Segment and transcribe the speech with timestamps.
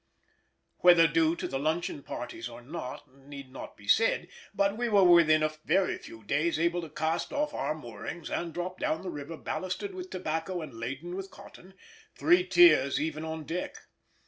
[0.79, 5.03] Whether due to the luncheon parties or not need not be said, but we were
[5.03, 9.11] within a very few days able to cast off our moorings and drop down the
[9.11, 13.75] river ballasted with tobacco and laden with cotton—three tiers even on deck.